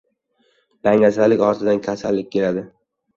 [0.87, 2.65] •Dangasalik ortidan kasallik keladi.